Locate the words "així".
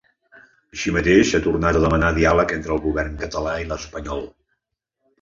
0.77-0.93